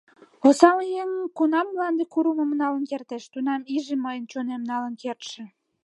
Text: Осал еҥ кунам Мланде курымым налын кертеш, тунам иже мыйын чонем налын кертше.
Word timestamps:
Осал 0.47 0.79
еҥ 1.01 1.09
кунам 1.37 1.67
Мланде 1.73 2.03
курымым 2.13 2.51
налын 2.61 2.83
кертеш, 2.91 3.23
тунам 3.31 3.61
иже 3.75 3.95
мыйын 4.03 4.25
чонем 4.31 4.61
налын 4.71 4.93
кертше. 5.01 5.43